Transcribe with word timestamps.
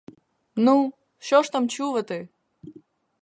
Ну, 0.55 0.93
що 1.17 1.41
ж 1.43 1.51
там 1.51 1.69
чувати? 1.69 2.29